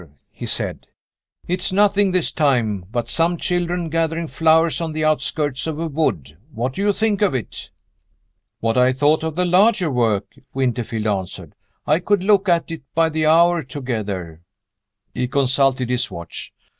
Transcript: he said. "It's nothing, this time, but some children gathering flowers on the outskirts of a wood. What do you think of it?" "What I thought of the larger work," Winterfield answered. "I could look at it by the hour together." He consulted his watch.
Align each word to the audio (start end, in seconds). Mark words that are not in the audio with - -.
he 0.31 0.47
said. 0.47 0.87
"It's 1.47 1.71
nothing, 1.71 2.09
this 2.09 2.31
time, 2.31 2.85
but 2.89 3.07
some 3.07 3.37
children 3.37 3.87
gathering 3.91 4.27
flowers 4.27 4.81
on 4.81 4.93
the 4.93 5.05
outskirts 5.05 5.67
of 5.67 5.77
a 5.77 5.85
wood. 5.85 6.35
What 6.51 6.73
do 6.73 6.81
you 6.81 6.91
think 6.91 7.21
of 7.21 7.35
it?" 7.35 7.69
"What 8.61 8.79
I 8.79 8.93
thought 8.93 9.21
of 9.23 9.35
the 9.35 9.45
larger 9.45 9.91
work," 9.91 10.33
Winterfield 10.55 11.05
answered. 11.05 11.53
"I 11.85 11.99
could 11.99 12.23
look 12.23 12.49
at 12.49 12.71
it 12.71 12.81
by 12.95 13.09
the 13.09 13.27
hour 13.27 13.61
together." 13.61 14.41
He 15.13 15.27
consulted 15.27 15.91
his 15.91 16.09
watch. 16.09 16.51